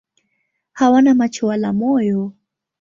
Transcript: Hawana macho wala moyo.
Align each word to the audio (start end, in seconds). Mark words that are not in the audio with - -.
Hawana 0.71 1.13
macho 1.19 1.47
wala 1.47 1.73
moyo. 1.73 2.33